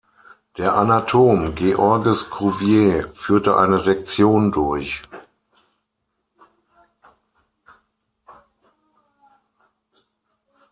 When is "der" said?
0.57-0.73